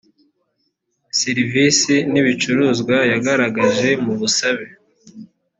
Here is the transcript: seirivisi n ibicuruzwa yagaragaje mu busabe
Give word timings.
seirivisi 1.17 1.95
n 2.11 2.13
ibicuruzwa 2.21 2.97
yagaragaje 3.11 3.89
mu 4.03 4.13
busabe 4.19 4.65